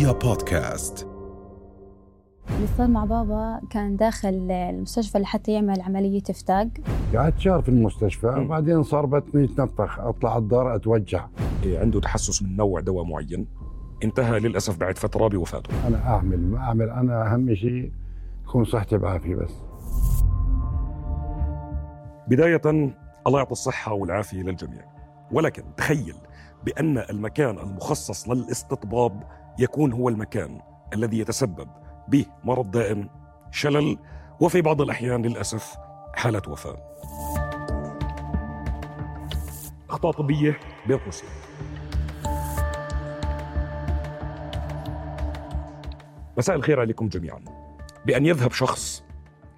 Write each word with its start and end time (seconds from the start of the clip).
رؤيا 0.00 0.12
بودكاست. 0.12 1.08
اللي 2.50 2.66
صار 2.78 2.88
مع 2.88 3.04
بابا 3.04 3.60
كان 3.70 3.96
داخل 3.96 4.50
المستشفى 4.50 5.18
لحتى 5.18 5.52
يعمل 5.52 5.80
عملية 5.80 6.22
إفتاق. 6.30 6.68
قعدت 7.14 7.38
شهر 7.38 7.62
في 7.62 7.68
المستشفى 7.68 8.26
وبعدين 8.26 8.82
صار 8.82 9.06
بطني 9.06 9.44
يتنفخ 9.44 10.00
أطلع 10.00 10.36
الدار 10.38 10.74
أتوجع. 10.76 11.26
إيه، 11.62 11.78
عنده 11.78 12.00
تحسس 12.00 12.42
من 12.42 12.56
نوع 12.56 12.80
دواء 12.80 13.04
معين. 13.04 13.46
انتهى 14.04 14.40
للأسف 14.40 14.78
بعد 14.78 14.98
فترة 14.98 15.28
بوفاته. 15.28 15.88
أنا 15.88 16.06
أعمل 16.06 16.40
ما 16.40 16.58
أعمل 16.58 16.90
أنا 16.90 17.34
أهم 17.34 17.54
شيء 17.54 17.92
تكون 18.44 18.64
صحتي 18.64 18.98
بعافية 18.98 19.34
بس. 19.34 19.54
بداية 22.28 22.62
الله 23.26 23.38
يعطي 23.38 23.52
الصحة 23.52 23.92
والعافية 23.92 24.42
للجميع. 24.42 24.84
ولكن 25.32 25.62
تخيل 25.76 26.16
بأن 26.64 26.98
المكان 26.98 27.58
المخصص 27.58 28.28
للاستطباب 28.28 29.22
يكون 29.60 29.92
هو 29.92 30.08
المكان 30.08 30.60
الذي 30.94 31.18
يتسبب 31.18 31.68
بمرض 32.08 32.70
دائم 32.70 33.08
شلل 33.50 33.98
وفي 34.40 34.62
بعض 34.62 34.80
الأحيان 34.80 35.22
للأسف 35.22 35.76
حالة 36.14 36.42
وفاة. 36.48 36.76
أخطاء 39.90 40.12
طبية 40.12 40.60
بين 40.86 40.98
قوسين. 40.98 41.28
مساء 46.38 46.56
الخير 46.56 46.80
عليكم 46.80 47.08
جميعا. 47.08 47.40
بأن 48.06 48.26
يذهب 48.26 48.52
شخص 48.52 49.04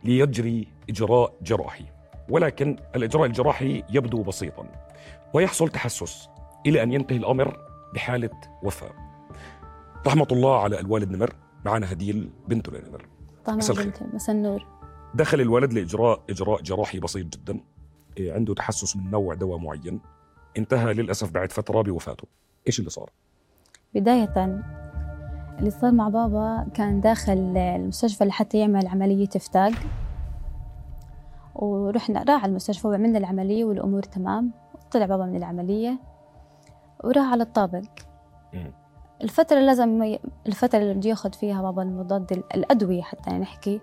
ليجري 0.05 0.69
إجراء 0.91 1.34
جراحي 1.42 1.84
ولكن 2.28 2.77
الإجراء 2.97 3.27
الجراحي 3.27 3.84
يبدو 3.91 4.23
بسيطا 4.23 4.66
ويحصل 5.34 5.69
تحسس 5.69 6.28
إلى 6.66 6.83
أن 6.83 6.92
ينتهي 6.92 7.16
الأمر 7.16 7.56
بحالة 7.95 8.30
وفاة. 8.62 9.02
رحمة 10.06 10.27
الله 10.33 10.62
على 10.62 10.81
الوالد 10.81 11.11
نمر 11.11 11.34
معنا 11.64 11.92
هديل 11.92 12.31
بنته 12.48 12.72
لنمر 12.72 13.08
مساء 13.48 13.77
الخير. 13.77 13.92
مساء 14.14 14.36
النور. 14.36 14.67
دخل 15.14 15.41
الولد 15.41 15.72
لإجراء 15.72 16.22
إجراء 16.31 16.62
جراحي 16.62 17.00
بسيط 17.00 17.27
جدا 17.27 17.61
إيه، 18.19 18.33
عنده 18.33 18.55
تحسس 18.55 18.97
من 18.97 19.11
نوع 19.11 19.34
دواء 19.34 19.59
معين. 19.59 20.00
انتهى 20.59 20.94
للأسف 20.94 21.31
بعد 21.31 21.53
فترة 21.53 21.83
بوفاته. 21.83 22.28
إيش 22.67 22.78
اللي 22.78 22.91
صار؟ 22.91 23.11
بداية 23.94 24.62
اللي 25.59 25.70
صار 25.70 25.92
مع 25.92 26.09
بابا 26.09 26.66
كان 26.75 27.00
داخل 27.00 27.56
المستشفى 27.56 28.25
لحتى 28.25 28.59
يعمل 28.59 28.87
عملية 28.87 29.28
إفتاق. 29.37 29.72
ورحنا 31.55 32.25
راح 32.28 32.42
على 32.42 32.50
المستشفى 32.50 32.89
وعملنا 32.89 33.19
العملية 33.19 33.64
والأمور 33.64 34.03
تمام. 34.03 34.53
طلع 34.91 35.06
بابا 35.06 35.27
من 35.27 35.37
العملية 35.37 35.98
وراح 37.05 37.33
على 37.33 37.42
الطابق. 37.42 37.84
الفترة 39.23 39.56
اللي 39.56 39.67
لازم 39.67 40.17
الفترة 40.47 40.78
اللي 40.78 40.95
بده 40.95 41.11
ياخذ 41.11 41.33
فيها 41.33 41.62
بابا 41.62 41.83
المضاد 41.83 42.33
الأدوية 42.55 43.03
حتى 43.03 43.31
نحكي. 43.31 43.81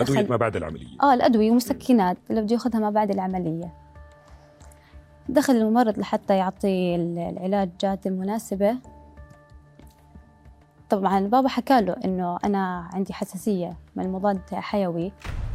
أدوية 0.00 0.18
دخل- 0.20 0.30
ما 0.30 0.36
بعد 0.36 0.56
العملية. 0.56 0.86
آه 1.02 1.14
الأدوية 1.14 1.50
ومسكنات 1.50 2.16
اللي 2.30 2.42
بده 2.42 2.52
ياخذها 2.54 2.80
ما 2.80 2.90
بعد 2.90 3.10
العملية. 3.10 3.72
دخل 5.28 5.52
الممرض 5.56 5.98
لحتى 5.98 6.36
يعطي 6.36 6.94
ال- 6.96 7.18
العلاجات 7.18 8.06
المناسبة. 8.06 8.76
طبعا 10.90 11.20
بابا 11.20 11.48
حكى 11.48 11.80
له 11.80 11.96
إنه 12.04 12.38
أنا 12.44 12.88
عندي 12.92 13.12
حساسية 13.12 13.76
من 13.96 14.12
مضاد 14.12 14.40
حيوي. 14.54 15.12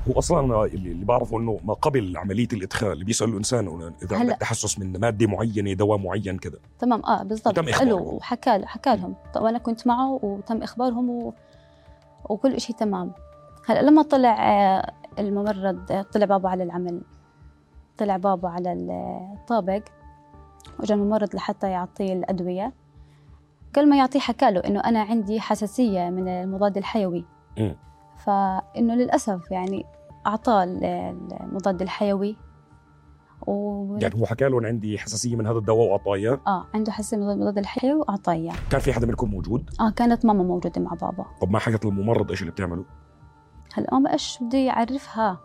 هو 0.07 0.19
أصلا 0.19 0.65
اللي 0.65 1.05
بعرفه 1.05 1.37
إنه 1.37 1.59
ما 1.63 1.73
قبل 1.73 2.17
عملية 2.17 2.47
الإدخال 2.53 2.91
اللي 2.91 3.05
بيسالوا 3.05 3.31
الإنسان 3.31 3.93
إذا. 4.03 4.17
عندك 4.17 4.37
تحسس 4.37 4.79
من 4.79 4.99
مادة 4.99 5.27
معينة 5.27 5.73
دواء 5.73 5.97
معين 5.97 6.37
كذا 6.37 6.57
تمام 6.79 7.05
آه 7.05 7.23
بالضبط. 7.23 7.47
وتم 7.47 7.65
له 7.65 7.71
إخباره. 7.71 7.93
وحكى 7.95 8.65
حكى 8.65 8.95
لهم. 8.95 9.15
طب 9.33 9.41
وأنا 9.41 9.57
كنت 9.57 9.87
معه 9.87 10.19
وتم 10.23 10.63
إخبارهم 10.63 11.09
و... 11.09 11.33
وكل 12.29 12.61
شيء 12.61 12.75
تمام. 12.75 13.11
هلأ 13.67 13.81
لما 13.81 14.01
طلع 14.01 14.51
آه، 14.51 14.91
الممرض 15.19 15.91
آه، 15.91 16.01
طلع 16.01 16.25
بابا 16.25 16.49
على 16.49 16.63
العمل. 16.63 17.01
طلع 17.97 18.17
بابا 18.17 18.49
على 18.49 18.73
الطابق 18.73 19.83
وجا 20.79 20.95
الممرض 20.95 21.35
لحتى 21.35 21.69
يعطيه 21.69 22.13
الأدوية. 22.13 22.73
قبل 23.75 23.89
ما 23.89 23.97
يعطيه 23.97 24.19
حكى 24.19 24.51
له 24.51 24.59
إنه 24.59 24.79
أنا 24.79 25.01
عندي 25.01 25.39
حساسية 25.39 26.09
من 26.09 26.27
المضاد 26.27 26.77
الحيوي. 26.77 27.25
مم. 28.19 28.25
فإنه 28.73 28.95
للأسف 28.95 29.51
يعني 29.51 29.85
اعطاه 30.27 30.63
ال- 30.63 30.85
المضاد 31.41 31.81
الحيوي 31.81 32.35
و... 33.47 33.97
يعني 34.01 34.21
هو 34.21 34.25
حكى 34.25 34.45
لهم 34.49 34.65
عندي 34.65 34.97
حساسية 34.97 35.35
من 35.35 35.47
هذا 35.47 35.57
الدواء 35.57 35.87
وأعطاه 35.87 36.13
إياه 36.13 36.39
آه 36.47 36.65
عنده 36.73 36.91
حساسية 36.91 37.17
من 37.17 37.29
المضاد 37.29 37.57
الحيوي 37.57 37.93
وأعطاه 37.99 38.33
إياه 38.33 38.53
كان 38.71 38.79
في 38.81 38.93
حدا 38.93 39.07
منكم 39.07 39.29
موجود 39.29 39.69
آه 39.79 39.89
كانت 39.89 40.25
ماما 40.25 40.43
موجودة 40.43 40.81
مع 40.81 40.93
بابا 40.93 41.25
طب 41.41 41.51
ما 41.51 41.59
حكت 41.59 41.85
للممرض 41.85 42.29
إيش 42.29 42.41
اللي 42.41 42.51
بتعمله 42.51 42.85
هلا 43.73 43.87
ماما 43.91 44.13
إيش 44.13 44.37
بده 44.41 44.57
يعرفها 44.57 45.37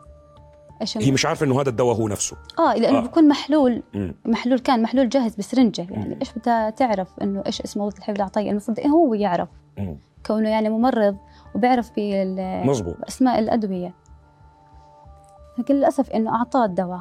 إيش 0.81 0.99
هي 0.99 1.11
مش 1.12 1.27
عارفة 1.27 1.47
إنه 1.47 1.61
هذا 1.61 1.69
الدواء 1.71 1.97
هو 1.97 2.09
نفسه 2.09 2.37
آه 2.59 2.75
لأنه 2.75 2.99
آه. 2.99 3.03
بيكون 3.03 3.29
محلول 3.29 3.83
مم. 3.95 4.15
محلول 4.25 4.59
كان 4.59 4.83
محلول 4.83 5.09
جاهز 5.09 5.35
بسرنجه 5.37 5.87
يعني 5.91 6.15
مم. 6.15 6.21
إيش 6.21 6.33
بدها 6.39 6.71
تعرف 6.71 7.19
إنه 7.23 7.43
إيش 7.47 7.61
اسم 7.62 7.81
مضاد 7.81 7.97
الحيوي 7.97 8.12
اللي 8.15 8.23
اعطيه 8.23 8.51
المفروض 8.51 8.79
إيه 8.81 8.89
هو 8.89 9.15
يعرف 9.15 9.49
مم. 9.79 9.97
كونه 10.27 10.49
يعني 10.49 10.69
ممرض 10.69 11.17
وبيعرف 11.54 11.92
باسماء 11.97 13.38
الأدوية. 13.38 13.92
لكن 15.59 15.75
للأسف 15.75 16.10
إنه 16.10 16.34
أعطاه 16.34 16.65
الدواء. 16.65 17.00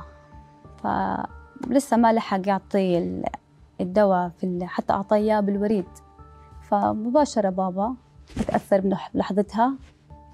فلسه 0.83 1.97
ما 1.97 2.13
لحق 2.13 2.47
يعطي 2.47 2.97
ال- 2.97 3.25
الدواء 3.81 4.29
في 4.29 4.65
حتى 4.65 4.93
أعطاه 4.93 5.17
إياه 5.17 5.39
بالوريد. 5.39 5.85
فمباشرة 6.61 7.49
بابا 7.49 7.95
تأثر 8.47 8.97
بلحظتها 9.13 9.73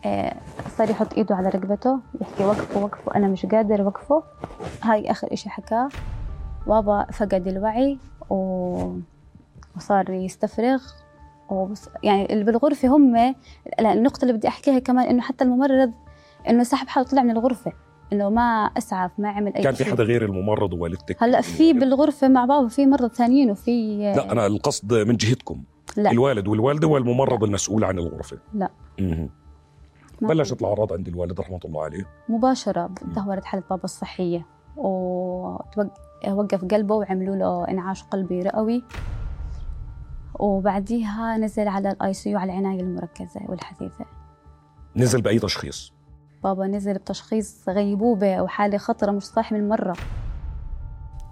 آه، 0.05 0.35
صار 0.77 0.89
يحط 0.89 1.13
إيده 1.13 1.35
على 1.35 1.49
رقبته 1.49 1.99
يحكي 2.21 2.43
وقفوا 2.45 2.81
وقفوا 2.81 3.17
أنا 3.17 3.27
مش 3.27 3.45
قادر 3.45 3.81
وقفوا 3.81 4.21
هاي 4.83 5.11
آخر 5.11 5.33
إشي 5.33 5.49
حكاه. 5.49 5.89
بابا 6.67 7.03
فقد 7.11 7.47
الوعي 7.47 7.97
و... 8.29 8.35
وصار 9.77 10.09
يستفرغ. 10.09 10.83
وبص... 11.51 11.89
يعني 12.03 12.33
اللي 12.33 12.43
بالغرفة 12.43 12.87
هم 12.87 13.35
النقطة 13.79 14.21
اللي 14.21 14.33
بدي 14.33 14.47
أحكيها 14.47 14.79
كمان 14.79 15.07
إنه 15.07 15.21
حتى 15.21 15.43
الممرض 15.43 15.91
إنه 16.49 16.63
سحب 16.63 16.87
حاله 16.87 17.07
طلع 17.07 17.23
من 17.23 17.31
الغرفة 17.31 17.73
إنه 18.13 18.29
ما 18.29 18.41
أسعف 18.77 19.11
ما 19.17 19.29
عمل 19.29 19.53
أي 19.55 19.63
كان 19.63 19.73
في. 19.73 19.85
حدا 19.85 20.03
غير 20.03 20.25
الممرض 20.25 20.73
ووالدتك؟ 20.73 21.23
هلأ 21.23 21.41
في 21.41 21.73
بالغرفة 21.73 22.27
مع 22.27 22.45
بابا 22.45 22.67
في 22.67 22.85
مرضى 22.85 23.15
ثانيين 23.15 23.51
وفي 23.51 23.97
لا 24.15 24.31
أنا 24.31 24.45
القصد 24.45 24.93
من 24.93 25.15
جهتكم. 25.15 25.63
لا. 25.97 26.11
الوالد 26.11 26.47
والوالدة 26.47 26.87
والممرض 26.87 27.43
المسؤول 27.43 27.83
عن 27.83 27.99
الغرفة. 27.99 28.37
لا. 28.53 28.69
ما 30.21 30.27
بلشت 30.27 30.61
الأعراض 30.61 30.93
عند 30.93 31.07
الوالد 31.07 31.39
رحمة 31.39 31.59
الله 31.65 31.83
عليه. 31.83 32.05
مباشرة 32.29 32.89
تدهورت 32.95 33.45
حالة 33.45 33.63
بابا 33.69 33.83
الصحية 33.83 34.45
ووقف 34.77 36.65
قلبه 36.71 36.95
وعملوا 36.95 37.35
له 37.35 37.67
إنعاش 37.69 38.03
قلبي 38.03 38.41
رئوي. 38.41 38.83
وبعديها 40.39 41.37
نزل 41.37 41.67
على 41.67 41.91
ال 41.91 42.13
IC 42.13 42.35
على 42.35 42.51
العناية 42.51 42.81
المركزة 42.81 43.41
والحثيثة 43.49 44.05
نزل 44.95 45.21
بأي 45.21 45.39
تشخيص؟ 45.39 45.93
بابا 46.43 46.67
نزل 46.67 46.93
بتشخيص 46.93 47.69
غيبوبة 47.69 48.41
وحالة 48.41 48.77
خطرة 48.77 49.11
مش 49.11 49.23
صاحي 49.23 49.55
من 49.55 49.69
مرة. 49.69 49.95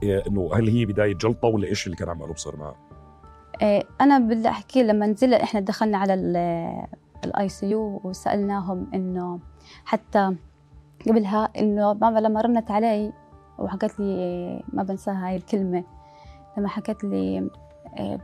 إيه، 0.03 0.23
إنه 0.27 0.49
هل 0.53 0.69
هي 0.69 0.85
بداية 0.85 1.13
جلطة 1.15 1.47
ولا 1.47 1.67
إيش 1.67 1.85
اللي 1.85 1.97
كان 1.97 2.09
عماله 2.09 2.33
بصير 2.33 2.55
معه؟ 2.55 2.75
إيه، 3.61 3.83
أنا 4.01 4.19
بدي 4.19 4.49
أحكي 4.49 4.83
لما 4.83 5.07
نزلنا 5.07 5.43
إحنا 5.43 5.59
دخلنا 5.59 5.97
على 5.97 6.13
ال 7.25 7.49
ICU 7.49 8.01
وسألناهم 8.03 8.87
إنه 8.93 9.39
حتى 9.85 10.35
قبلها 11.07 11.49
إنه 11.57 11.93
ماما 11.93 12.19
لما 12.19 12.41
رنت 12.41 12.71
علي 12.71 13.13
وحكت 13.59 13.99
لي 13.99 14.63
ما 14.73 14.83
بنساها 14.83 15.27
هاي 15.27 15.35
الكلمة. 15.35 15.83
لما 16.57 16.67
حكت 16.67 17.03
لي 17.03 17.15
إيه، 17.15 17.49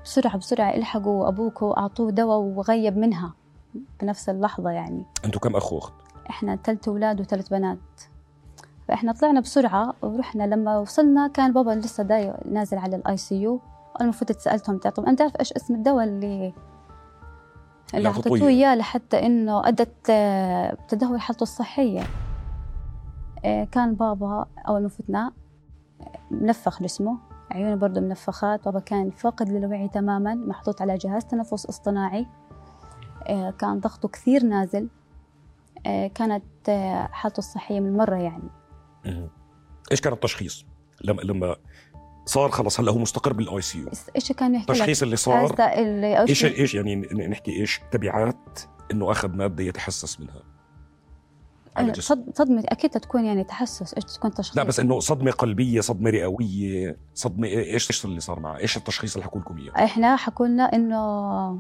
بسرعة 0.04 0.38
بسرعة 0.38 0.76
الحقوا 0.76 1.28
أبوك 1.28 1.62
وأعطوه 1.62 2.12
دواء 2.12 2.38
وغيب 2.38 2.98
منها 2.98 3.34
بنفس 4.02 4.30
اللحظة 4.30 4.70
يعني. 4.70 5.04
أنتم 5.26 5.40
كم 5.40 5.56
أخ 5.56 5.74
وأخت؟ 5.74 5.94
إحنا 6.30 6.56
ثلاث 6.56 6.88
أولاد 6.88 7.22
وثلاث 7.22 7.50
بنات. 7.50 7.78
فإحنا 8.88 9.12
طلعنا 9.12 9.40
بسرعة 9.40 9.94
ورحنا 10.02 10.44
لما 10.44 10.78
وصلنا 10.78 11.28
كان 11.28 11.54
بابا 11.54 11.72
لسه 11.72 12.04
داي 12.04 12.34
نازل 12.52 12.78
على 12.78 12.96
ال 12.96 13.18
ICU 13.18 13.60
المفروض 14.02 14.32
سألتهم 14.32 14.78
طب 14.78 15.06
أنت 15.06 15.22
عارف 15.22 15.36
إيش 15.40 15.54
اسم 15.54 15.76
الدواء 15.76 16.04
اللي 16.04 16.54
اللي 17.94 18.10
أعطيتوه. 18.10 18.48
إياه؟ 18.48 18.76
لحتى 18.76 19.26
إنه 19.26 19.68
أدت 19.68 20.10
آه، 20.10 20.78
تدهور 20.88 21.18
حالته 21.18 21.44
الصحية. 21.44 22.04
آه، 23.46 23.64
كان 23.64 23.96
بابا 23.96 24.46
أول 24.68 24.82
ما 24.82 24.90
فتنا 24.90 25.32
آه، 26.02 26.12
منفخ 26.32 26.84
جسمه 26.84 27.18
عيونه 27.54 27.76
برضه 27.76 28.02
منفخات 28.02 28.66
بابا 28.66 28.80
كان 28.80 29.10
فاقد 29.10 29.50
للوعي 29.50 29.88
تماما 29.88 30.36
محطوط 30.36 30.82
على 30.82 30.98
جهاز 30.98 31.26
تنفس 31.26 31.66
اصطناعي. 31.66 32.28
آه، 33.28 33.52
كان 33.52 33.80
ضغطه 33.80 34.08
كثير 34.08 34.44
نازل. 34.44 34.90
آه، 35.86 36.08
كانت 36.08 36.70
آه، 36.70 37.08
حالته 37.12 37.40
الصحية 37.40 37.80
من 37.80 37.98
مرة 37.98 38.16
يعني. 38.16 38.50
إيش 39.92 40.02
كان 40.02 40.14
التشخيص؟ 40.14 40.66
لما 41.04 41.22
لما 41.22 41.56
صار 42.26 42.50
خلص 42.50 42.80
هلأ 42.80 42.92
هو 42.92 42.98
مستقر 42.98 43.34
بال 43.34 43.62
ICU. 43.62 43.90
إيش 44.16 44.32
كان 44.32 44.56
يحكي 44.56 44.72
التشخيص 44.72 45.04
اللي 45.04 45.16
صار؟ 45.16 45.56
إيش 45.60 46.46
إيش 46.46 46.76
يعني 46.76 46.96
نحكي 46.96 47.52
إيش؟ 47.52 47.82
تبعات 47.92 48.60
إنه 48.92 49.12
أخذ 49.12 49.30
مادة 49.30 49.64
يتحسس 49.64 50.20
منها. 50.20 50.53
على 51.76 51.92
جسمه 51.92 52.02
صد- 52.18 52.36
صدمة 52.38 52.64
أكيد 52.68 52.92
تكون 52.92 53.26
يعني 53.26 53.44
تحسس 53.44 53.94
إيش 53.94 54.04
تكون 54.06 54.32
تشخيص؟ 54.34 54.58
لا 54.58 54.64
بس 54.64 54.80
إنه 54.80 55.00
صدمة 55.00 55.32
قلبية 55.32 55.82
صدمة 55.82 56.10
رئوية 56.10 56.98
صدمة 57.14 57.48
إيش 57.48 57.92
إيش 57.92 58.06
اللي 58.06 58.20
صار 58.20 58.40
معه 58.40 58.58
إيش 58.58 58.78
التشخيص 58.78 59.14
اللي 59.16 59.26
حكوا 59.26 59.42
لكم 59.42 59.58
إياه؟ 59.58 59.72
إحنا 59.86 60.16
حكوا 60.16 60.48
لنا 60.48 60.64
إنه 60.64 61.60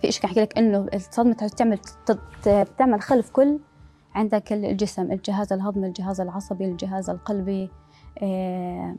في 0.00 0.12
شيء 0.12 0.22
كان 0.22 0.42
لك؟ 0.42 0.58
إنه 0.58 0.86
الصدمة 0.94 1.32
تعمل 1.34 1.78
تت- 1.78 2.20
بتعمل 2.48 3.00
خلف 3.02 3.30
كل 3.30 3.58
عندك 4.14 4.52
الجسم 4.52 5.12
الجهاز 5.12 5.52
الهضمي 5.52 5.86
الجهاز 5.86 6.20
العصبي 6.20 6.64
الجهاز 6.64 7.10
القلبي 7.10 7.70
آه، 8.22 8.96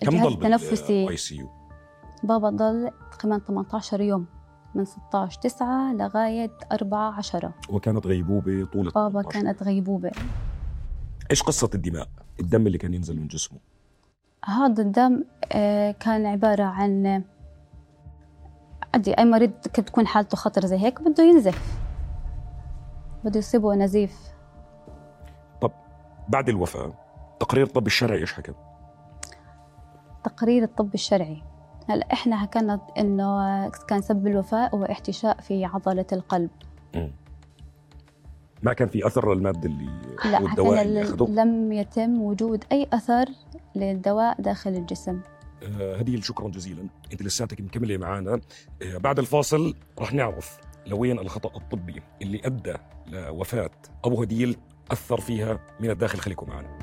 كم 0.00 0.08
الجهاز 0.08 0.26
ضل 0.26 0.32
التنفسي. 0.34 1.36
يو؟ 1.36 1.48
بابا 2.22 2.50
ضل 2.50 2.90
تقريبا 3.18 3.38
18 3.38 4.00
يوم. 4.00 4.26
من 4.74 4.84
16 4.84 5.40
9 5.40 5.92
لغاية 5.94 6.50
4 6.72 7.12
10 7.18 7.54
وكانت 7.68 8.06
غيبوبة 8.06 8.64
طول 8.72 8.90
بابا 8.90 9.22
18. 9.22 9.30
كانت 9.30 9.62
غيبوبة. 9.62 10.10
إيش 11.30 11.42
قصة 11.42 11.70
الدماء؟ 11.74 12.08
الدم 12.40 12.66
اللي 12.66 12.78
كان 12.78 12.94
ينزل 12.94 13.16
من 13.16 13.26
جسمه. 13.26 13.58
هذا 14.44 14.82
الدم 14.82 15.24
آه، 15.52 15.90
كان 15.90 16.26
عبارة 16.26 16.64
عن 16.64 17.22
عادي 18.94 19.14
أي 19.18 19.24
مريض 19.24 19.52
كيف 19.72 19.84
بتكون 19.84 20.06
حالته 20.06 20.36
خطر 20.36 20.66
زي 20.66 20.78
هيك 20.78 21.02
بده 21.02 21.24
ينزف. 21.24 21.78
بده 23.24 23.38
يصيبه 23.38 23.74
نزيف. 23.74 24.32
بعد 26.28 26.48
الوفاة 26.48 26.92
تقرير 27.40 27.66
الطب 27.66 27.86
الشرعي 27.86 28.18
إيش 28.18 28.32
حكى؟ 28.32 28.52
تقرير 30.24 30.62
الطب 30.62 30.94
الشرعي. 30.94 31.42
هلا 31.88 32.12
إحنا 32.12 32.36
حكينا 32.36 32.80
إنه 32.98 33.68
كان 33.68 34.02
سبب 34.02 34.26
الوفاة 34.26 34.70
هو 34.74 34.84
احتشاء 34.84 35.40
في 35.40 35.64
عضلة 35.64 36.06
القلب. 36.12 36.50
ما 38.62 38.72
كان 38.72 38.88
في 38.88 39.06
أثر 39.06 39.34
للمادة 39.34 39.68
اللي 39.68 39.90
لا 40.24 40.38
أو 40.38 40.46
الدواء 40.46 40.68
حكينا 40.68 40.82
اللي 40.82 41.02
اخذه 41.02 41.30
لم 41.30 41.72
يتم 41.72 42.22
وجود 42.22 42.64
أي 42.72 42.86
أثر 42.92 43.26
للدواء 43.76 44.40
داخل 44.40 44.70
الجسم. 44.70 45.20
آه، 45.80 45.96
هديل 45.96 46.24
شكرا 46.24 46.48
جزيلا. 46.48 46.88
أنت 47.12 47.22
لساتك 47.22 47.60
مكملة 47.60 47.96
معنا. 47.96 48.40
آه، 48.82 48.98
بعد 48.98 49.18
الفاصل 49.18 49.74
رح 49.98 50.12
نعرف 50.12 50.58
لوين 50.86 51.18
الخطأ 51.18 51.56
الطبي 51.56 52.02
اللي 52.22 52.40
أدى 52.44 52.74
لوفاة 53.06 53.70
ابو 54.04 54.22
هديل 54.22 54.56
أثر 54.90 55.20
فيها 55.20 55.58
من 55.80 55.90
الداخل. 55.90 56.18
خليكم 56.18 56.46
معنا. 56.48 56.78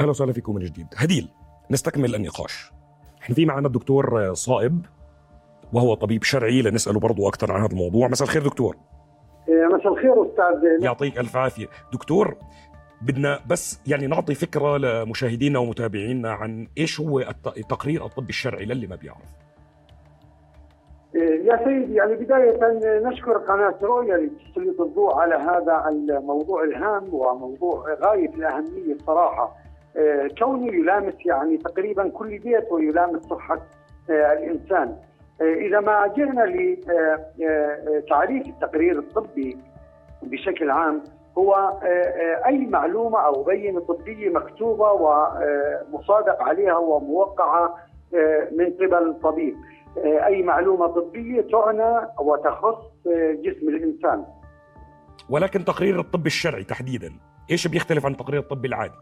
أهلا 0.00 0.10
وسهلا 0.10 0.32
فيكم 0.32 0.54
من 0.54 0.60
جديد. 0.64 0.86
هديل 0.96 1.28
نستكمل 1.70 2.14
النقاش. 2.14 2.72
إحنا 3.22 3.34
في 3.34 3.46
معنا 3.46 3.66
الدكتور 3.66 4.34
صائب 4.34 4.86
وهو 5.72 5.94
طبيب 5.94 6.22
شرعي 6.22 6.62
لنسأله 6.62 7.00
برضو 7.00 7.28
أكثر 7.28 7.52
عن 7.52 7.60
هذا 7.62 7.72
الموضوع. 7.72 8.08
مساء 8.08 8.28
الخير 8.28 8.42
دكتور. 8.42 8.76
مساء 9.48 9.92
الخير 9.92 10.22
أستاذ 10.26 10.82
يعطيك 10.84 11.18
ألف 11.18 11.36
عافية. 11.36 11.66
دكتور 11.92 12.36
بدنا 13.02 13.40
بس 13.46 13.80
يعني 13.86 14.06
نعطي 14.06 14.34
فكرة 14.34 14.76
لمشاهدينا 14.78 15.58
ومتابعينا 15.58 16.32
عن 16.32 16.68
إيش 16.78 17.00
هو 17.00 17.20
الت- 17.20 17.56
التقرير 17.58 18.04
الطبي 18.06 18.28
الشرعي 18.28 18.64
للي 18.64 18.86
ما 18.86 18.96
بيعرف. 18.96 19.28
يا 21.14 21.64
سيدي 21.64 21.94
يعني 21.94 22.14
بداية 22.14 22.58
نشكر 23.08 23.32
قناة 23.38 23.74
رؤيا 23.82 24.16
لتسليط 24.16 24.80
الضوء 24.80 25.14
على 25.14 25.34
هذا 25.34 25.88
الموضوع 25.88 26.64
الهام 26.64 27.14
وموضوع 27.14 27.94
غاية 28.04 28.28
الأهمية 28.34 28.92
الصراحة 29.00 29.56
كونه 30.38 30.72
يلامس 30.74 31.14
يعني 31.26 31.56
تقريبا 31.56 32.08
كل 32.08 32.38
بيت 32.38 32.72
ويلامس 32.72 33.22
صحة 33.22 33.60
آه، 34.10 34.32
الإنسان. 34.32 34.96
آه، 35.40 35.54
إذا 35.54 35.80
ما 35.80 36.06
جئنا 36.16 36.42
لتعريف 37.38 38.46
التقرير 38.46 38.98
الطبي 38.98 39.58
بشكل 40.22 40.70
عام 40.70 41.02
هو 41.38 41.54
آه، 41.54 41.86
آه، 41.86 42.46
أي 42.46 42.66
معلومة 42.66 43.18
أو 43.20 43.42
بينة 43.42 43.80
طبية 43.80 44.28
مكتوبة 44.30 44.92
ومصادق 44.92 46.42
عليها 46.42 46.76
وموقعة 46.76 47.76
آه، 48.14 48.48
من 48.52 48.70
قبل 48.70 49.14
طبيب. 49.22 49.56
آه، 49.98 50.26
أي 50.26 50.42
معلومة 50.42 50.86
طبية 50.86 51.40
تعنى 51.40 52.06
وتخص 52.20 53.06
آه، 53.06 53.32
جسم 53.32 53.68
الإنسان. 53.68 54.24
ولكن 55.30 55.64
تقرير 55.64 56.00
الطب 56.00 56.26
الشرعي 56.26 56.64
تحديدا 56.64 57.12
إيش 57.50 57.66
بيختلف 57.68 58.06
عن 58.06 58.16
تقرير 58.16 58.40
الطب 58.40 58.64
العادي؟ 58.64 58.94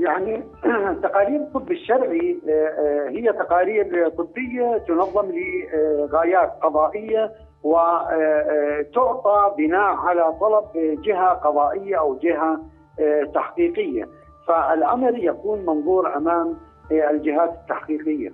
يعني 0.00 0.42
تقارير 1.02 1.40
الطب 1.40 1.70
الشرعي 1.70 2.38
آه، 2.48 2.50
آه، 2.50 3.08
هي 3.08 3.32
تقارير 3.32 4.08
طبية 4.08 4.78
تنظم 4.88 5.32
لغايات 5.32 6.50
قضائية 6.62 7.32
وتعطى 7.62 9.54
بناء 9.58 9.96
على 9.96 10.34
طلب 10.40 10.64
جهة 11.02 11.28
قضائية 11.28 11.98
أو 11.98 12.18
جهة 12.18 12.60
آه، 13.00 13.24
تحقيقية. 13.34 14.08
فالأمر 14.48 15.18
يكون 15.18 15.66
منظور 15.66 16.16
أمام 16.16 16.56
آه، 16.92 17.10
الجهات 17.10 17.50
التحقيقية. 17.62 18.32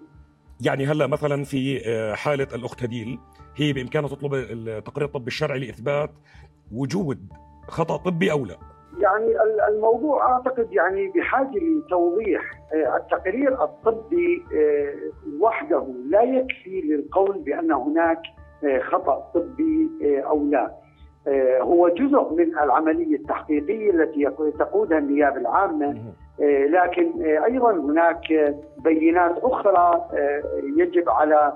يعني 0.61 0.87
هلا 0.87 1.07
مثلا 1.07 1.45
في 1.45 1.83
آه، 1.87 2.15
حالة 2.15 2.49
الأخت 2.55 2.83
هديل 2.83 3.19
هي 3.57 3.73
بإمكانها 3.73 4.09
تطلب 4.09 4.35
التقرير 4.35 5.09
الطبي 5.09 5.27
الشرعي 5.27 5.59
لإثبات 5.59 6.11
وجود 6.73 7.29
خطأ 7.69 7.97
طبي 7.97 8.33
أو 8.33 8.45
لا. 8.45 8.57
يعني 9.00 9.26
ال- 9.43 9.60
الموضوع 9.69 10.32
أعتقد 10.32 10.72
يعني 10.72 11.08
بحاجة 11.08 11.58
لتوضيح 11.58 12.43
آه، 12.75 12.96
التقرير 12.96 13.62
الطبي 13.64 14.43
آه، 14.54 14.94
وحده 15.40 15.87
لا 16.08 16.22
يكفي 16.22 16.81
للقول 16.81 17.38
بأن 17.38 17.72
هناك 17.72 18.22
آه، 18.64 18.78
خطأ 18.78 19.31
طبي 19.34 19.90
أو 20.26 20.44
لا. 20.44 20.70
هو 21.60 21.88
جزء 21.88 22.34
من 22.34 22.58
العملية 22.58 23.16
التحقيقية 23.16 23.90
التي 23.90 24.25
تقودها 24.58 24.98
النيابة 24.98 25.37
العامة. 25.37 26.02
لكن 26.69 27.22
أيضا 27.22 27.72
هناك 27.72 28.54
بينات 28.84 29.38
أخرى 29.43 30.08
يجب 30.76 31.08
على 31.08 31.52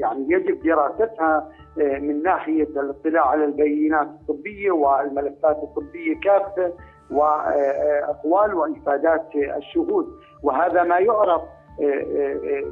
يعني 0.00 0.26
يجب 0.28 0.62
دراستها 0.62 1.52
آه، 1.80 1.98
من 1.98 2.22
ناحية 2.22 2.62
الاطلاع 2.64 3.28
على 3.28 3.44
البينات 3.44 4.06
الطبية 4.06 4.70
والملفات 4.70 5.56
الطبية 5.62 6.20
كافة 6.20 6.72
واقوال 7.10 8.54
وإفادات 8.54 9.26
الشهود 9.56 10.06
وهذا 10.42 10.82
ما 10.82 10.98
يعرف 10.98 11.42
آه، 11.80 11.84
آه، 11.84 12.32
آه، 12.32 12.64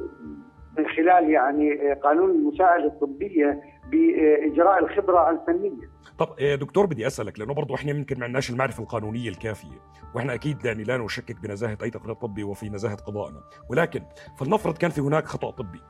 من 0.79 0.87
خلال 0.87 1.31
يعني 1.31 1.91
آه، 1.91 1.95
قانون 1.95 2.31
المساعدة 2.31 2.85
الطبية 2.85 3.61
بإجراء 3.91 4.79
الخبرة 4.79 5.31
الفنية. 5.31 5.94
طب 6.19 6.29
آه، 6.41 6.55
دكتور 6.55 6.87
بدي 6.87 7.07
أسألك 7.07 7.39
لأنه 7.39 7.55
برضه 7.55 7.75
إحنا 7.75 7.91
يمكن 7.91 8.19
ما 8.19 8.25
عندناش 8.25 8.51
المعرفة 8.51 8.83
القانونية 8.83 9.29
الكافية 9.29 9.81
وإحنا 10.15 10.35
أكيد 10.35 10.65
يعني 10.65 10.85
لا 10.85 10.97
نشكك 10.97 11.41
بنزاهة 11.41 11.79
أي 11.83 11.91
تقرير 11.91 12.15
طبي 12.15 12.45
وفي 12.45 12.69
نزاهة 12.69 12.97
قضائنا 12.97 13.41
ولكن 13.71 14.03
فلنفرض 14.39 14.79
كان 14.79 14.91
في 14.91 15.01
هناك 15.01 15.25
خطأ 15.27 15.51
طبي 15.51 15.81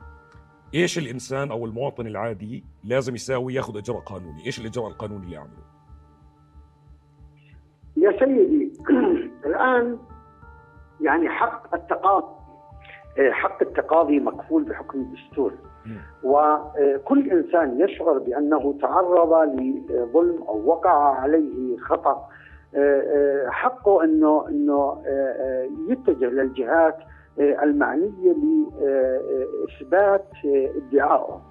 إيش 0.73 0.97
الإنسان 0.97 1.51
أو 1.51 1.65
المواطن 1.65 2.07
العادي 2.07 2.63
لازم 2.83 3.15
يساوي 3.15 3.53
ياخذ 3.53 3.77
إجراء 3.77 3.99
قانوني 3.99 4.45
إيش 4.45 4.59
الإجراء 4.59 4.87
القانوني 4.87 5.23
اللي 5.23 5.35
يعمله 5.35 5.65
يا 7.97 8.19
سيدي 8.19 8.73
الآن 9.45 9.99
يعني 11.01 11.29
حق 11.29 11.75
التقاضي 11.75 12.35
آه، 13.17 13.31
حق 13.31 13.61
التقاضي 13.61 14.19
مكفول 14.19 14.63
بحكم 14.63 14.99
الدستور. 14.99 15.53
وكل 16.23 17.31
إنسان 17.31 17.79
يشعر 17.79 18.17
بأنه 18.17 18.75
تعرض 18.81 19.33
لظلم 19.89 20.43
أو 20.47 20.65
وقع 20.65 21.15
عليه 21.19 21.77
خطأ 21.77 22.27
آه، 22.75 23.01
آه، 23.01 23.49
حقه 23.49 24.03
إنه 24.03 24.47
إنه 24.49 25.01
آه، 25.07 25.09
آه، 25.39 25.69
يتجه 25.89 26.25
للجهات 26.25 26.95
آه، 27.39 27.63
المعنية 27.63 28.33
لإثبات 28.33 30.25
آه، 30.45 30.69
ادعائه. 30.77 31.41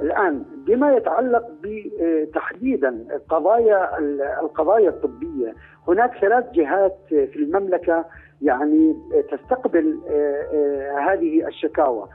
الآن 0.00 0.44
بما 0.66 0.96
يتعلق 0.96 1.44
بتحديدا 1.62 3.04
قضايا 3.28 3.98
القضايا 4.40 4.88
الطبية 4.88 5.54
هناك 5.88 6.18
ثلاث 6.20 6.50
جهات 6.52 6.96
في 7.08 7.36
المملكة 7.36 8.04
يعني 8.42 8.96
تستقبل 9.30 10.00
آه، 10.10 10.42
آه، 10.54 10.98
هذه 10.98 11.46
الشكاوى 11.48 12.02
آه، 12.02 12.08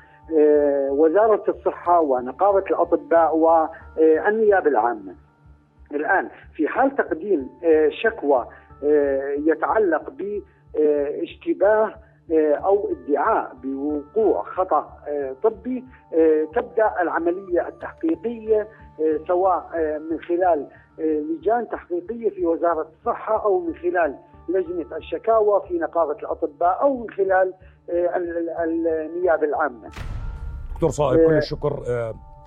وزارة 0.90 1.44
الصحة 1.48 2.00
ونقابة 2.00 2.64
الأطباء 2.70 3.36
والنيابة 3.38 4.68
العامة. 4.68 5.16
الآن 5.92 6.30
في 6.56 6.68
حال 6.68 6.96
تقديم 6.96 7.50
آه، 7.64 7.90
شكوى 7.90 8.48
آه، 8.84 9.36
يتعلق 9.38 10.10
باشتباه 10.10 11.94
أو 12.66 12.90
ادعاء 12.92 13.56
بوقوع 13.64 14.44
خطأ 14.44 14.98
طبي 15.44 15.84
تبدأ 16.56 16.92
العملية 17.02 17.68
التحقيقية 17.68 18.68
سواء 19.28 19.70
من 20.10 20.20
خلال 20.20 20.68
لجان 20.98 21.70
تحقيقية 21.70 22.30
في 22.30 22.46
وزارة 22.46 22.88
الصحة 23.00 23.44
أو 23.46 23.60
من 23.60 23.76
خلال 23.76 24.16
لجنة 24.50 24.98
الشكاوى 24.98 25.62
في 25.68 25.78
نقابة 25.78 26.14
الأطباء 26.20 26.82
أو 26.82 26.98
من 26.98 27.10
خلال 27.10 27.54
النيابة 27.90 29.48
العامة. 29.48 29.90
دكتور 30.76 30.90
صائب 30.90 31.28
كل 31.28 31.34
الشكر 31.34 31.84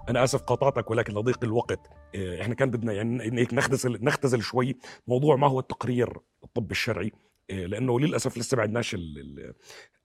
أنا 0.08 0.24
آسف 0.24 0.42
قاطعتك 0.42 0.90
ولكن 0.90 1.14
لضيق 1.14 1.44
الوقت 1.44 1.90
إحنا 2.40 2.54
كان 2.54 2.70
بدنا 2.70 2.92
يعني 2.92 3.40
هيك 3.40 3.54
نختزل 3.54 4.04
نختزل 4.04 4.42
شوي 4.42 4.76
موضوع 5.06 5.36
ما 5.36 5.46
هو 5.46 5.60
التقرير 5.60 6.16
الطبي 6.44 6.70
الشرعي 6.70 7.12
لأنه 7.50 8.00
للأسف 8.00 8.38
لسه 8.38 8.56
ما 8.56 8.62
عندناش 8.62 8.96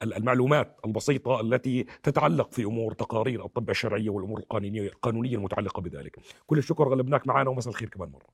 المعلومات 0.04 0.80
البسيطة 0.86 1.42
التي 1.42 1.84
تتعلق 2.04 2.52
في 2.52 2.64
أمور 2.64 2.94
تقارير 2.94 3.46
الطب 3.46 3.70
الشرعية 3.70 4.10
والأمور 4.10 4.40
القانونيه 4.40 4.88
القانونية 4.88 5.36
المتعلقة 5.36 5.82
بذلك. 5.82 6.20
كل 6.48 6.58
الشكر 6.58 6.90
غلبناك 6.90 7.28
معنا 7.28 7.50
ومساء 7.50 7.74
الخير 7.74 7.90
كمان 7.90 8.10
مرة. 8.10 8.28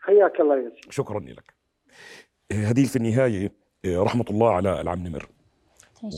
حياك 0.00 0.40
الله 0.40 0.56
يا 0.56 0.70
سيدي. 0.70 0.92
شكرا 0.92 1.20
لك. 1.20 1.54
هديل 2.52 2.86
في 2.86 2.96
النهاية 2.96 3.52
رحمة 3.86 4.24
الله 4.30 4.50
على 4.50 4.80
العم 4.80 5.06
نمر. 5.06 5.28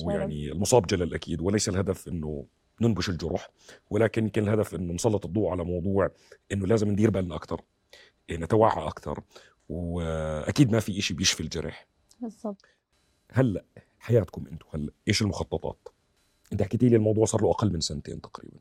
ويعني 0.04 0.52
المصاب 0.52 0.86
جلل 0.86 1.14
أكيد 1.14 1.40
وليس 1.40 1.68
الهدف 1.68 2.08
إنه 2.08 2.46
ننبش 2.80 3.08
الجرح 3.08 3.50
ولكن 3.90 4.24
يمكن 4.24 4.42
الهدف 4.42 4.74
إنه 4.74 4.92
نسلط 4.92 5.26
الضوء 5.26 5.50
على 5.50 5.64
موضوع 5.64 6.10
إنه 6.52 6.66
لازم 6.66 6.88
ندير 6.88 7.10
بالنا 7.10 7.36
أكثر 7.36 7.60
نتوعى 8.30 8.86
أكثر 8.86 9.22
وأكيد 9.68 10.72
ما 10.72 10.80
في 10.80 11.00
شيء 11.00 11.16
بيشفي 11.16 11.40
الجرح. 11.40 11.86
بالضبط. 12.20 12.64
هلأ 13.32 13.64
حياتكم 13.98 14.46
أنتم 14.46 14.66
هلأ 14.74 14.92
إيش 15.08 15.22
المخططات؟ 15.22 15.88
أنت 16.52 16.62
حكيتي 16.62 16.88
لي 16.88 16.96
الموضوع 16.96 17.24
صار 17.24 17.42
له 17.42 17.50
أقل 17.50 17.72
من 17.72 17.80
سنتين 17.80 18.20
تقريبا. 18.20 18.58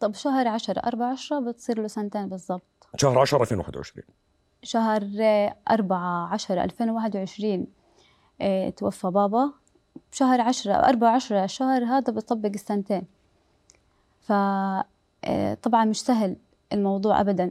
طب 0.00 0.14
شهر 0.14 0.48
10 0.48 0.80
4 0.80 1.12
10 1.12 1.40
بتصير 1.40 1.80
له 1.80 1.88
سنتين 1.88 2.28
بالضبط. 2.28 2.88
شهر 2.96 3.18
10 3.18 3.40
2021 3.40 4.04
شهر 4.62 5.02
4 5.70 6.32
10 6.32 6.64
2021 6.64 7.66
آه 8.40 8.70
توفى 8.70 9.06
بابا. 9.10 9.52
بشهر 10.12 10.40
10 10.40 10.72
4 10.72 11.14
10 11.14 11.44
الشهر 11.44 11.84
هذا 11.84 12.12
بطبق 12.12 12.50
السنتين. 12.54 13.06
ف 14.26 14.32
طبعا 15.62 15.84
مش 15.84 16.02
سهل 16.02 16.36
الموضوع 16.72 17.20
ابدا 17.20 17.50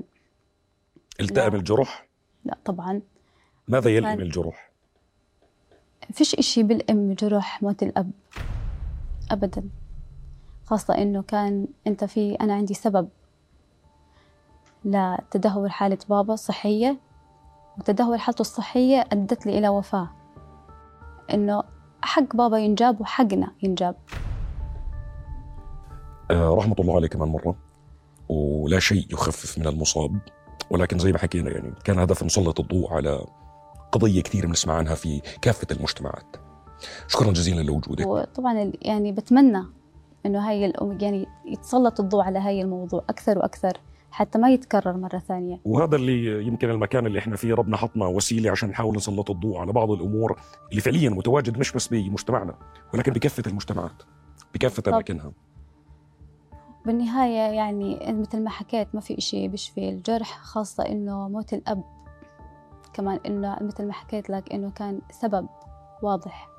التئم 1.19 1.51
لا. 1.51 1.57
الجرح؟ 1.57 2.07
لا 2.45 2.57
طبعا 2.65 3.01
ماذا 3.67 3.89
يلئم 3.89 4.19
الجرح؟ 4.21 4.71
فيش 6.13 6.35
إشي 6.35 6.63
بالأم 6.63 7.13
جرح 7.13 7.63
موت 7.63 7.83
الأب 7.83 8.11
أبدا 9.31 9.63
خاصة 10.65 10.95
إنه 10.97 11.21
كان 11.21 11.67
أنت 11.87 12.03
في 12.03 12.35
أنا 12.35 12.53
عندي 12.53 12.73
سبب 12.73 13.09
لتدهور 14.85 15.69
حالة 15.69 15.97
بابا 16.09 16.35
صحية 16.35 16.97
وتدهور 17.77 18.17
حالته 18.17 18.41
الصحية 18.41 18.99
أدت 19.11 19.45
لي 19.45 19.57
إلى 19.57 19.69
وفاة 19.69 20.09
إنه 21.33 21.63
حق 22.01 22.35
بابا 22.35 22.57
ينجاب 22.57 23.01
وحقنا 23.01 23.51
ينجاب 23.63 23.95
آه 24.13 24.24
رحمة 26.31 26.75
الله 26.79 26.95
عليه 26.95 27.07
كمان 27.07 27.29
مرة. 27.29 27.55
ولا 28.29 28.79
شيء 28.79 29.05
يخفف 29.13 29.57
من 29.59 29.67
المصاب. 29.67 30.19
ولكن 30.69 30.99
زي 30.99 31.11
ما 31.11 31.17
حكينا 31.17 31.51
يعني 31.51 31.73
كان 31.83 31.99
هدف 31.99 32.23
نسلط 32.23 32.59
الضوء 32.59 32.93
على 32.93 33.25
قضية 33.91 34.21
كثير 34.21 34.45
بنسمع 34.45 34.73
عنها 34.73 34.95
في 34.95 35.21
كافة 35.41 35.67
المجتمعات. 35.71 36.35
شكرا 37.07 37.31
جزيلا 37.31 37.61
لوجودك. 37.61 38.07
وطبعا 38.07 38.71
يعني 38.81 39.11
بتمنى 39.11 39.63
إنه 40.25 40.49
هاي 40.49 40.65
الأم 40.65 40.97
يعني 41.01 41.25
يتسلط 41.45 41.99
الضوء 41.99 42.21
على 42.21 42.39
هاي 42.39 42.61
الموضوع 42.61 43.03
أكثر 43.09 43.37
وأكثر 43.37 43.77
حتى 44.11 44.39
ما 44.39 44.49
يتكرر 44.49 44.97
مرة 44.97 45.23
ثانية. 45.27 45.59
وهذا 45.65 45.95
اللي 45.95 46.47
يمكن 46.47 46.69
المكان 46.69 47.05
اللي 47.05 47.19
إحنا 47.19 47.35
فيه 47.35 47.53
ربنا 47.53 47.77
حطنا 47.77 48.05
وسيلة 48.05 48.51
عشان 48.51 48.69
نحاول 48.69 48.95
نسلط 48.95 49.31
الضوء 49.31 49.57
على 49.57 49.71
بعض 49.71 49.91
الأمور 49.91 50.39
اللي 50.69 50.81
فعليا 50.81 51.09
متواجد 51.09 51.57
مش 51.57 51.71
بس 51.71 51.87
بمجتمعنا 51.87 52.55
ولكن 52.93 53.13
بكافة 53.13 53.43
المجتمعات 53.47 54.03
بكافة. 54.53 54.83
أماكنها. 54.87 55.31
بالنهاية 56.85 57.55
يعني 57.55 57.99
مثل 58.07 58.43
ما 58.43 58.49
حكيت 58.49 58.87
ما 58.93 59.01
في 59.01 59.17
إشي 59.17 59.47
بيشفي 59.47 59.89
الجرح 59.89 60.37
خاصة 60.37 60.85
إنه 60.85 61.29
موت 61.29 61.53
الأب. 61.53 61.83
كمان 62.93 63.19
إنه 63.25 63.57
مثل 63.61 63.87
ما 63.87 63.93
حكيت 63.93 64.29
لك 64.29 64.53
إنه 64.53 64.71
كان 64.71 65.01
سبب 65.11 65.47
واضح. 66.01 66.49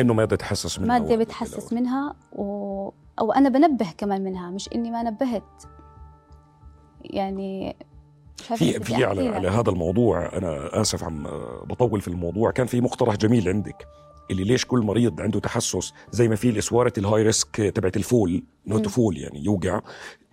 إنه 0.00 0.14
ماده 0.14 0.36
تحسس 0.36 0.78
منها. 0.78 0.98
مادة 0.98 1.16
بتحسس 1.16 1.72
منها 1.72 2.14
و... 2.32 2.44
أو 3.20 3.32
أنا 3.32 3.48
بنبه 3.48 3.90
كمان 3.98 4.24
منها 4.24 4.50
مش 4.50 4.68
إني 4.74 4.90
ما 4.90 5.02
نبهت. 5.02 5.62
يعني 7.04 7.76
في 8.36 8.80
في 8.80 9.04
على 9.04 9.28
على. 9.28 9.48
هذا 9.48 9.70
الموضوع 9.70 10.36
أنا 10.36 10.80
آسف 10.80 11.04
عم 11.04 11.22
بطول 11.64 12.00
في 12.00 12.08
الموضوع. 12.08 12.50
كان 12.50 12.66
في 12.66 12.80
مقترح 12.80 13.16
جميل 13.16 13.48
عندك. 13.48 13.86
اللي 14.30 14.44
ليش 14.44 14.64
كل 14.64 14.78
مريض 14.78 15.20
عنده 15.20 15.40
تحسس 15.40 15.92
زي 16.10 16.28
ما 16.28 16.36
في 16.36 16.50
الإسوارة 16.50 16.92
ال 16.98 17.22
high 17.22 17.39
risk 17.39 17.56
تبعت 17.56 17.96
ال 17.96 18.06
fall 18.06 18.44
not. 18.66 18.88
fall 18.88 19.18
يعني 19.18 19.44
يوقع 19.44 19.80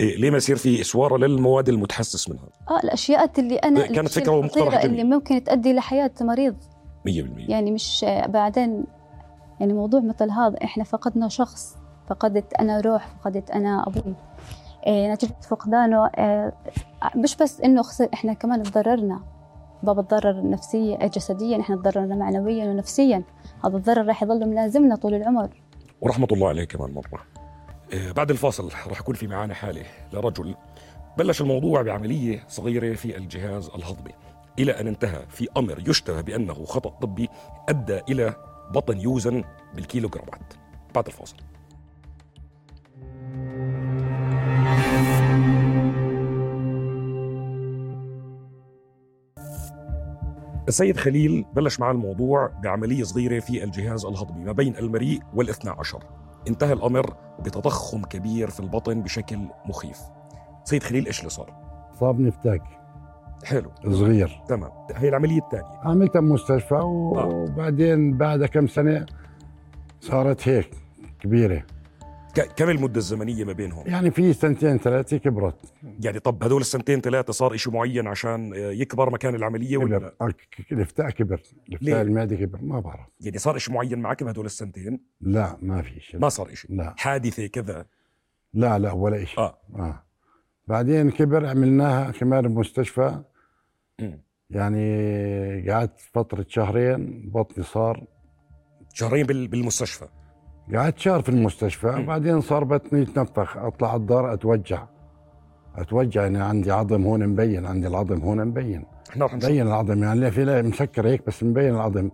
إيه 0.01 0.17
ليه 0.17 0.29
ما 0.31 0.37
يصير 0.37 0.55
في 0.55 0.81
إسوارة 0.81 1.17
للمواد 1.17 1.69
المتحسس 1.69 2.29
منها؟ 2.29 2.49
آه 2.69 2.79
الأشياء 2.83 3.31
اللي 3.39 3.57
كانت 3.57 3.77
الأشياء 3.77 4.05
فكرة 4.05 4.31
ومقترح 4.31 4.63
الخطيرة 4.63 4.81
جميل. 4.81 5.01
اللي 5.01 5.15
ممكن 5.15 5.43
تؤدي 5.43 5.73
لحياة 5.73 6.11
مريض. 6.21 6.55
100% 7.07 7.09
يعني 7.49 7.71
مش 7.71 8.05
بعدين 8.27 8.83
يعني 9.59 9.73
موضوع 9.73 9.99
مثل 9.99 10.29
هذا 10.31 10.55
إحنا 10.63 10.83
فقدنا 10.83 11.27
شخص. 11.29 11.75
فقدت 12.09 12.53
أنا 12.53 12.79
روح 12.81 13.07
فقدت 13.07 13.51
أنا 13.51 13.87
أبوي. 13.87 14.15
إيه 14.87 15.13
نتيجة 15.13 15.35
فقدانه 15.49 16.07
إيه 16.07 16.53
مش 17.15 17.35
بس 17.35 17.61
إنه 17.61 17.81
خسر 17.81 18.09
إحنا 18.13 18.33
كمان 18.33 18.63
تضررنا. 18.63 19.23
بابا 19.84 20.01
تضرر 20.01 20.50
نفسيا 20.50 21.08
جسديا 21.08 21.60
إحنا 21.60 21.75
تضررنا 21.75 22.15
معنويا 22.15 22.65
ونفسيا. 22.65 23.24
هذا 23.65 23.77
الضرر 23.77 24.08
راح 24.08 24.24
يظل 24.24 24.50
ملازمنا 24.50 24.96
طول 24.96 25.13
العمر. 25.13 25.50
ورحمة 26.01 26.27
الله 26.32 26.48
عليه 26.50 26.63
كمان 26.63 26.94
مرة. 26.94 27.22
آه، 27.94 28.12
بعد 28.12 28.32
الفاصل 28.32 28.67
رح 28.67 29.00
يكون 29.00 29.15
في 29.15 29.27
معانا 29.27 29.53
حالة 29.53 29.84
لرجل 30.13 30.55
بلش 31.17 31.41
الموضوع 31.41 31.82
بعملية 31.82 32.44
صغيرة 32.48 32.96
في 32.96 33.17
الجهاز 33.17 33.67
الهضمي. 33.67 34.12
إلى 34.60 34.82
أن 34.82 34.88
انتهى 34.88 35.25
في 35.29 35.48
أمر 35.58 35.84
يشتبه 35.88 36.22
بأنه 36.22 36.53
خطأ 36.53 36.89
طبي 36.89 37.29
أدى 37.70 38.00
إلى 38.10 38.34
بطن 38.72 38.98
يوزن 38.98 39.44
بالكيلوغرامات. 39.75 40.53
بعد 40.96 41.05
الفاصل. 41.08 41.36
السيد 50.67 50.98
خليل 50.98 51.45
بلش 51.53 51.79
مع 51.79 51.91
الموضوع 51.91 52.51
بعملية 52.63 53.03
صغيرة 53.03 53.39
في 53.39 53.63
الجهاز 53.63 54.05
الهضمي 54.05 54.45
ما 54.45 54.51
بين 54.51 54.75
المريء 54.77 55.22
والاثنى 55.34 55.72
عشر. 55.72 56.03
انتهى 56.48 56.74
الأمر 56.74 57.15
بتضخم 57.39 58.01
كبير 58.01 58.50
في 58.50 58.60
البطن 58.60 59.01
بشكل 59.01 59.39
مخيف. 59.65 60.00
سيد 60.63 60.84
خليل 60.84 61.05
إيش 61.05 61.19
اللي 61.19 61.29
صار؟ 61.29 61.53
صابني 62.00 62.31
فتاك 62.31 62.62
حلو. 63.43 63.72
صغير. 63.84 64.41
تمام. 64.48 64.72
هي 64.95 65.10
العملية 65.10 65.39
الثانية. 65.39 65.79
عملتها 65.84 66.19
بمستشفى 66.19 66.79
وبعدين 66.84 68.17
بعد 68.17 68.45
كم 68.45 68.67
سنة 68.67 69.05
صارت 70.01 70.48
هيك 70.48 70.69
كبيرة. 71.19 71.63
كم 72.43 72.69
المدة 72.69 72.97
الزمنية 72.97 73.43
ما 73.43 73.53
بينهم؟ 73.53 73.87
يعني 73.87 74.11
في 74.11 74.33
سنتين 74.33 74.77
ثلاثة 74.77 75.17
كبرت. 75.17 75.73
يعني 76.03 76.19
طب 76.19 76.43
هدول 76.43 76.61
السنتين 76.61 77.01
ثلاثة 77.01 77.33
صار 77.33 77.53
إشي 77.55 77.71
معين 77.71 78.07
عشان 78.07 78.51
يكبر 78.55 79.09
مكان 79.09 79.35
العملية 79.35 79.77
ولا؟ 79.77 80.11
الإفتاء 80.71 81.09
كبر؟ 81.09 81.41
الإفتاء 81.69 82.01
المعدة 82.01 82.35
كبر 82.35 82.59
ما 82.61 82.79
بعرف. 82.79 83.07
يعني 83.21 83.37
صار 83.37 83.55
إشي 83.55 83.71
معين 83.73 83.99
معك 83.99 84.23
بهدول 84.23 84.45
السنتين؟ 84.45 84.99
لا 85.21 85.57
ما 85.61 85.81
في 85.81 85.99
شيء. 85.99 86.19
ما 86.19 86.29
صار 86.29 86.51
إشي؟ 86.51 86.67
لا. 86.71 86.93
حادثة 86.97 87.47
كذا؟ 87.47 87.85
لا 88.53 88.79
لا 88.79 88.91
ولا 88.91 89.25
شيء 89.25 89.39
آه. 89.39 89.57
آه. 89.75 90.03
بعدين 90.67 91.11
كبر 91.11 91.45
عملناها 91.45 92.11
كمان 92.11 92.53
بمستشفى. 92.53 93.21
يعني 94.49 95.71
قعدت 95.71 95.99
فترة 95.99 96.45
شهرين 96.49 97.29
بطني 97.33 97.63
صار 97.63 98.03
شهرين 98.93 99.25
بال- 99.25 99.47
بالمستشفى؟ 99.47 100.05
قعدت 100.74 101.00
شهر 101.00 101.22
في 101.22 101.29
المستشفى. 101.29 101.88
وبعدين 101.88 102.41
صار 102.41 102.63
بطني 102.63 103.01
يتنفخ 103.01 103.57
أطلع 103.57 103.95
الدار 103.95 104.34
أتوجع. 104.34 104.84
أتوجع 105.75 106.22
يعني 106.22 106.41
عندي 106.41 106.72
عظم 106.72 107.03
هون 107.03 107.27
مبين 107.27 107.65
عندي 107.65 107.88
العظم 107.88 108.22
هون 108.22 108.45
مبين. 108.45 108.86
إحنا 109.10 109.25
نشوف 109.25 109.36
مبين 109.50 109.67
العظم 109.67 110.03
يعني 110.03 110.19
لا 110.19 110.29
في 110.29 110.45
لا 110.45 110.62
مسكر 110.62 111.07
هيك 111.07 111.27
بس 111.27 111.43
مبين 111.43 111.75
العظم. 111.75 112.10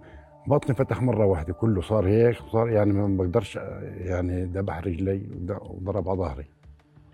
بطني 0.48 0.76
فتح 0.76 1.02
مرة 1.02 1.26
واحدة 1.26 1.54
كله 1.54 1.82
صار 1.82 2.08
هيك 2.08 2.38
صار 2.52 2.70
يعني 2.70 2.94
ما 2.94 3.24
بقدرش 3.24 3.56
يعني 3.82 4.44
ذبح 4.44 4.80
رجلي 4.80 5.22
وضرب 5.50 6.10
على 6.10 6.18
ظهري. 6.18 6.46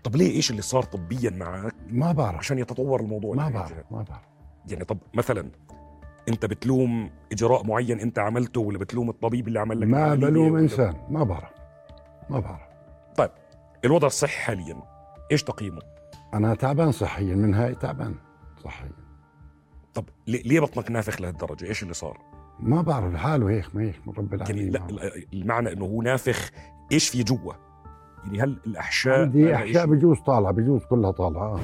طب 0.04 0.16
ليه 0.16 0.36
إيش 0.36 0.50
اللي 0.50 0.62
صار 0.62 0.82
طبيا 0.82 1.30
معك؟ 1.30 1.74
ما 1.90 2.12
بعرف. 2.12 2.38
عشان 2.38 2.58
يتطور 2.58 3.00
الموضوع 3.00 3.36
ما 3.36 3.42
لهيك 3.42 3.54
بعرف؟ 3.54 3.72
ما 3.90 4.04
بعرف. 4.08 4.22
يعني 4.70 4.84
طب 4.84 4.98
مثلا 5.14 5.48
انت 6.28 6.46
بتلوم 6.46 7.10
اجراء 7.32 7.66
معين 7.66 8.00
انت 8.00 8.18
عملته 8.18 8.60
ولا 8.60 8.78
بتلوم 8.78 9.10
الطبيب 9.10 9.48
اللي 9.48 9.60
عمل 9.60 9.80
لك 9.80 9.86
ما 9.86 10.14
بلوم 10.14 10.56
إنسان 10.56 10.94
ما 11.10 11.22
بعرف 11.24 11.50
ما 12.30 12.40
بعرف 12.40 12.60
طيب 13.16 13.30
الوضع 13.84 14.06
الصحي 14.06 14.38
حاليا. 14.42 14.82
إيش 15.32 15.42
تقييمه؟ 15.42 15.80
أنا 16.34 16.54
تعبان 16.54 16.92
صحيا 16.92 17.34
من 17.34 17.54
هاي 17.54 17.74
تعبان 17.74 18.14
صحيا. 18.64 18.90
طب 19.94 20.04
ليه 20.26 20.60
بطنك 20.60 20.90
نافخ 20.90 21.20
لهالدرجة؟ 21.20 21.64
إيش 21.64 21.82
اللي 21.82 21.94
صار؟ 21.94 22.18
ما 22.60 22.82
بعرف 22.82 23.12
لحاله 23.14 23.50
هيك 23.50 23.76
ما 23.76 23.82
هيك 23.82 24.00
من 24.06 24.12
رب 24.18 24.32
يعني 24.32 24.42
العالمين 24.42 24.72
لا 24.72 24.78
بعرف. 24.78 24.90
ال- 24.92 25.24
المعنى 25.34 25.72
إنه 25.72 25.84
هو 25.84 26.02
نافخ 26.02 26.50
إيش 26.92 27.08
في 27.08 27.22
جوا 27.22 27.52
يعني 28.24 28.40
هل 28.42 28.60
الأحشاء؟ 28.66 29.20
عندي 29.22 29.54
أحشاء؟ 29.54 29.86
بجوز 29.86 30.18
طالعة 30.20 30.52
بجوز 30.52 30.84
كلها 30.84 31.10
طالعة 31.10 31.42
آه 31.54 31.60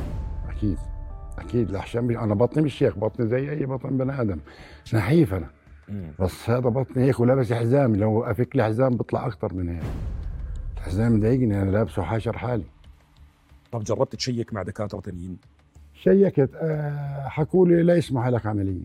أكيد. 0.51 0.79
أكيد 1.49 1.71
الاحشاء 1.71 2.03
بي- 2.03 2.19
أنا 2.19 2.35
بطني 2.35 2.63
مش 2.63 2.83
هيك 2.83 2.99
بطني 2.99 3.27
زي 3.27 3.51
أي 3.51 3.67
بطن 3.67 3.97
بني 3.99 4.21
آدم. 4.21 4.39
نحيف 4.95 5.35
أنا. 5.35 5.47
بس 6.21 6.51
هذا 6.51 6.59
بطني 6.69 7.05
هيك 7.05 7.21
ولابس 7.21 7.53
حزام 7.53 7.97
لو 7.97 8.25
أفك 8.25 8.57
لي 8.57 8.65
حزام 8.65 8.91
بيطلع 8.97 9.27
أكثر 9.27 9.55
من 9.55 9.69
هيك. 9.69 9.83
الحزام 10.77 11.17
مضايقني 11.17 11.63
أنا 11.63 11.71
لابسه 11.71 12.03
حاشر 12.03 12.39
حالي. 12.39 12.65
طب 13.73 13.85
جربت 13.85 14.15
تشيك 14.17 14.55
مع 14.55 14.63
دكاترة 14.63 15.01
تانيين؟ 15.01 15.37
شيكت 15.95 16.51
آه 16.55 17.29
حكوا 17.29 17.67
لي 17.69 17.83
لا 17.83 17.95
يسمح 17.97 18.27
لك 18.27 18.47
عمليه 18.47 18.83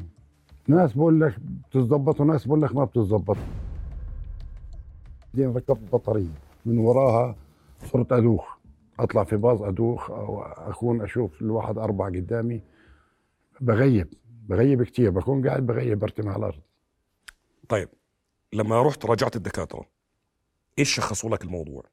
ناس 0.67 0.93
بقول 0.93 1.21
لك 1.21 1.35
بتتظبط 1.69 2.21
وناس 2.21 2.47
بقول 2.47 2.61
لك 2.61 2.75
ما 2.75 2.83
بتتظبط. 2.83 3.37
بعدين 5.33 5.55
ركبت 5.55 5.93
بطارية. 5.93 6.27
من 6.65 6.77
وراها 6.77 7.35
صرت 7.85 8.11
ادوخ 8.11 8.57
أطلع 9.03 9.23
في 9.23 9.37
باص 9.37 9.61
أدوخ 9.61 10.11
أو 10.11 10.41
اكون 10.41 11.01
أشوف 11.01 11.41
الواحد 11.41 11.77
أربع 11.77 12.05
قدامي. 12.05 12.61
بغيب 13.61 14.13
بغيب 14.49 14.83
كثير 14.83 15.09
بكون 15.09 15.47
قاعد 15.47 15.65
بغيب 15.65 15.99
برتمي 15.99 16.29
على 16.29 16.37
الأرض. 16.39 16.61
طيب 17.69 17.89
لما 18.53 18.81
رحت 18.81 19.05
راجعت 19.05 19.35
الدكاترة 19.35 19.85
إيش 20.79 20.95
شخصوا 20.95 21.29
لك 21.29 21.43
الموضوع؟ 21.43 21.83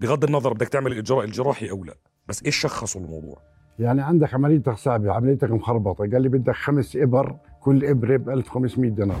بغض 0.00 0.24
النظر 0.24 0.52
بدك 0.52 0.68
تعمل 0.68 0.92
الاجراء 0.92 1.24
الجراحي 1.24 1.70
أو 1.70 1.84
لا 1.84 1.94
بس 2.28 2.42
إيش 2.42 2.56
شخصوا 2.56 3.00
الموضوع؟ 3.00 3.42
يعني 3.78 4.02
عندك 4.02 4.34
عمليتك 4.34 4.74
صعبة 4.74 5.12
عمليتك 5.12 5.50
مخربطة 5.50 6.10
قال 6.10 6.22
لي 6.22 6.28
بدك 6.28 6.54
خمس 6.54 6.96
إبر 6.96 7.36
كل 7.60 7.84
ابره 7.84 8.16
ب 8.16 8.28
1500 8.28 8.90
دينار. 8.90 9.20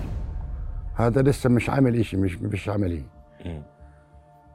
هذا 0.94 1.22
لسه 1.22 1.50
مش 1.50 1.70
عامل 1.70 2.04
شيء 2.04 2.20
مش 2.20 2.38
مش 2.38 2.68
عمليه. 2.68 3.02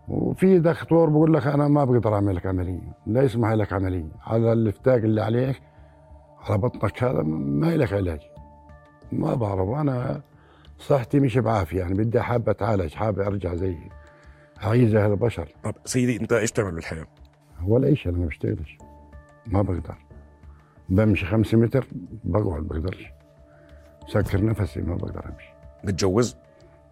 وفي 0.07 0.59
دكتور 0.59 1.09
بقول 1.09 1.33
لك 1.33 1.47
أنا 1.47 1.67
ما 1.67 1.85
بقدر 1.85 2.15
أعمل 2.15 2.35
لك 2.35 2.45
عملية 2.45 2.97
لا 3.05 3.21
يسمح 3.21 3.51
لك 3.51 3.73
عملية. 3.73 4.11
على 4.21 4.53
الفتاق 4.53 4.95
اللي 4.95 5.21
عليك 5.21 5.61
على 6.41 6.57
بطنك 6.57 7.03
هذا 7.03 7.21
ما 7.23 7.77
لك 7.77 7.93
علاج. 7.93 8.19
ما 9.11 9.35
بعرف 9.35 9.69
أنا 9.69 10.21
صحتي 10.77 11.19
مش 11.19 11.37
بعافية 11.37 11.79
يعني 11.79 11.93
بدي 11.93 12.21
حابب 12.21 12.49
أتعالج 12.49 12.93
حابب 12.93 13.19
أرجع 13.19 13.55
زي 13.55 13.77
اعيش 14.63 14.89
زي 14.89 15.05
البشر. 15.05 15.47
طب 15.63 15.75
سيدي 15.85 16.21
أنت 16.21 16.33
إيش 16.33 16.51
تعمل 16.51 16.71
بالحياة؟ 16.71 17.07
ولا 17.67 17.95
شيء 17.95 18.11
أنا 18.11 18.19
ما 18.19 18.25
بشتغلش. 18.25 18.77
ما 19.47 19.61
بقدر. 19.61 19.97
بمشي 20.89 21.25
خمسة 21.25 21.57
متر 21.57 21.87
بقعد 22.23 22.63
بقدرش. 22.63 23.05
سكر 24.07 24.45
نفسي 24.45 24.81
ما 24.81 24.95
بقدر 24.95 25.25
أمشي. 25.25 25.53
متجوز؟ 25.83 26.37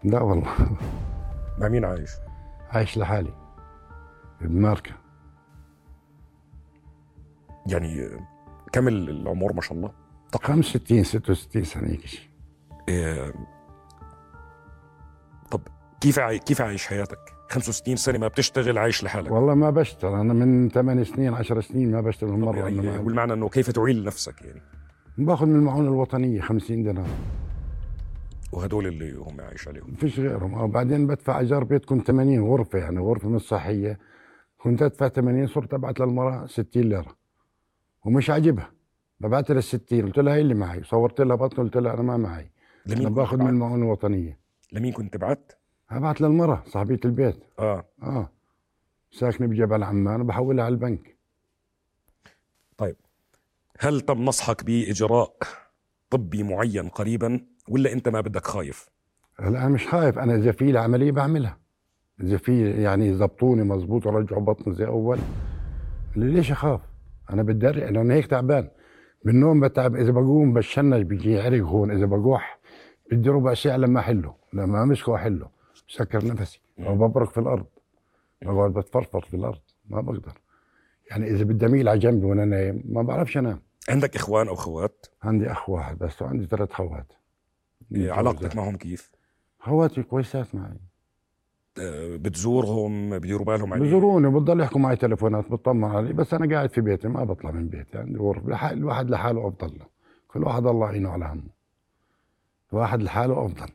لا 0.04 0.22
والله. 0.22 0.48
مع 1.60 1.68
مين 1.68 1.86
عايش؟ 1.86 2.12
عايش 2.70 2.98
لحالي. 2.98 3.34
بماركه 4.42 4.92
يعني 7.68 8.10
كمل 8.72 9.10
العمر 9.10 9.54
ما 9.54 9.62
شاء 9.62 9.78
الله؟ 9.78 9.92
65 10.44 11.04
66 11.04 11.64
سنة 11.64 11.88
هيك 11.88 12.06
شيء. 12.06 12.30
إيه، 12.90 13.34
طب 15.52 15.62
كيف 16.02 16.20
عاي... 16.20 16.40
كيف 16.40 16.62
عايش 16.62 16.88
حياتك؟ 16.88 17.20
65 17.50 17.96
سنة 17.96 18.18
ما 18.18 18.28
بتشتغل 18.28 18.78
عايش 18.78 19.04
لحالك. 19.04 19.32
والله 19.32 19.54
ما 19.54 19.70
بشتغل. 19.70 20.14
أنا 20.14 20.34
من 20.34 20.70
8 20.70 21.04
سنين 21.04 21.34
10 21.34 21.62
سنين 21.62 21.92
ما 21.92 22.02
بشتغل 22.02 22.40
مرة. 22.40 22.58
يعني 22.58 22.98
والمعنى 22.98 23.34
إنه 23.34 23.50
كيف 23.50 23.72
تعيل 23.72 24.04
نفسك 24.04 24.42
يعني؟ 24.42 24.62
باخذ 25.18 25.46
من 25.46 25.56
المعونة 25.56 25.88
الوطنية 25.88 26.42
50 26.42 26.84
دينار. 26.84 27.08
وهدول 28.52 28.88
اللي 28.88 29.14
هم 29.14 29.42
عايش 29.42 29.68
عليهم. 29.68 29.92
ما 29.92 29.96
فيش 29.96 30.20
غيرهم. 30.20 30.56
أو 30.56 30.68
بعدين 30.68 31.08
بدفع 31.08 31.40
إيجار 31.40 31.64
بيت 31.64 31.86
كنت 31.86 32.08
80 32.08 32.44
غرفة 32.44 32.80
يعني 32.80 33.00
غرفة 33.00 33.30
مش 33.30 33.42
صحية. 33.42 34.00
كنت 34.58 34.82
أدفع 34.82 35.08
80 35.08 35.48
صرت 35.48 35.74
ابعت 35.74 36.00
للمرأة 36.00 36.46
60 36.46 36.84
ليرة. 36.84 37.16
ومش 38.06 38.30
عاجبها. 38.30 38.72
ببعت 39.20 39.52
لها 39.52 39.62
60 39.62 40.02
قلت 40.06 40.20
لها 40.20 40.36
هي 40.36 40.42
اللي 40.42 40.54
معي. 40.54 40.84
صورت 40.84 41.22
لها 41.22 41.36
بطن 41.36 41.64
قلت 41.64 41.78
لها 41.78 41.94
أنا 41.94 42.02
ما 42.02 42.18
معي. 42.18 42.52
أنا 42.92 43.10
باخذ 43.10 43.38
من؟ 43.38 43.48
المعونة 43.48 43.84
الوطنية. 43.86 44.40
لمين 44.72 44.94
كنت 44.94 45.14
تبعت؟ 45.14 45.52
ابعت 45.90 46.22
للمرأة 46.22 46.64
صاحبية 46.68 47.00
البيت. 47.06 47.44
آه. 47.60 47.86
آه. 48.04 48.30
ساكنة 49.12 49.48
بجبل 49.48 49.84
عمان 49.84 50.24
بحولها 50.24 50.66
على 50.66 50.74
البنك. 50.74 51.20
هل 53.82 54.02
تم 54.02 54.26
نصحك 54.26 54.64
بإجراء 54.64 55.36
طبي 56.10 56.44
معين 56.44 56.90
قريبا؟ 56.90 57.46
ولا 57.70 57.94
انت 57.94 58.10
ما 58.10 58.22
بدك 58.22 58.46
خايف؟ 58.46 58.90
أنا 59.40 59.68
مش 59.68 59.88
خايف. 59.88 60.20
أنا 60.20 60.36
إذا 60.36 60.52
في 60.52 60.72
لي 60.72 60.80
عمليه 60.80 61.12
بعملها. 61.12 61.58
إذا 62.22 62.38
في 62.38 62.72
يعني 62.72 63.08
يظبطوني 63.08 63.64
مزبوط 63.64 64.06
ورجعوا 64.06 64.42
بطني 64.42 64.74
زي 64.74 64.86
أول 64.86 65.20
ليش 66.16 66.52
أخاف؟ 66.52 66.82
أنا 67.30 67.42
لأنه 67.42 68.02
أنا 68.02 68.14
هيك 68.14 68.26
تعبان. 68.26 68.70
بالنوم 69.26 69.60
بتعب. 69.60 69.96
إذا 69.96 70.12
بقوم 70.12 70.54
بتشنج 70.54 71.06
بيجي 71.06 71.42
عرق 71.42 71.64
هون. 71.64 71.92
إذا 71.92 72.06
بقوح 72.06 72.60
بدي 73.12 73.30
ربع 73.30 73.54
ساعة 73.54 73.78
لما 73.78 74.00
أحله. 74.00 74.34
لما 74.54 74.84
امسكه 74.84 75.16
أحله. 75.16 75.50
سكر 75.88 76.26
نفسي. 76.26 76.62
أو 76.80 76.96
ببرك 76.96 77.30
في 77.30 77.40
الأرض. 77.40 77.66
بقعد 78.42 78.74
بتفرفر 78.74 79.22
في 79.22 79.34
الأرض. 79.34 79.62
ما 79.90 80.02
بقدر. 80.02 80.34
يعني 81.12 81.28
إذا 81.28 81.44
بدي 81.44 81.66
أميل 81.66 81.90
على 81.90 82.00
جنبي 82.00 82.26
وأنا 82.26 82.46
نايم 82.46 82.84
ما 82.86 83.02
بعرفش 83.02 83.38
أنام. 83.38 83.62
عندك 83.90 84.16
إخوان 84.16 84.48
أو 84.48 84.56
خوات؟ 84.56 85.06
عندي 85.24 85.52
أخ 85.52 85.70
واحد 85.70 85.98
بس 85.98 86.22
وعندي 86.22 86.46
ثلاث 86.46 86.72
خوات. 86.72 87.14
علاقتك 87.96 88.56
معهم 88.56 88.76
كيف؟ 88.78 89.12
خواتي 89.60 90.04
كويسات 90.04 90.56
معي. 90.56 90.80
آه، 91.80 92.16
بتزورهم 92.16 93.20
بديروا 93.20 93.46
بالهم 93.46 93.74
عليك؟ 93.74 93.88
بزوروني 93.88 94.28
بضل 94.28 94.60
يحكوا 94.60 94.82
معي 94.82 94.96
تليفونات 94.96 95.52
بطمن 95.52 95.84
علي 95.84 96.14
بس 96.14 96.34
أنا 96.34 96.56
قاعد 96.56 96.70
في 96.70 96.82
بيتي 96.82 97.08
ما 97.08 97.24
بطلع 97.24 97.52
من 97.52 97.68
بيتي 97.68 97.98
عندي 97.98 98.20
غرفة. 98.20 98.72
الواحد 98.72 99.10
لحاله 99.10 99.48
أفضل 99.48 99.78
له. 99.80 99.86
كل 100.28 100.44
واحد 100.44 100.66
الله 100.66 100.88
يعينه 100.88 101.10
على 101.10 101.26
همه. 101.26 101.50
الواحد 102.74 103.02
لحاله 103.02 103.46
أفضل. 103.46 103.68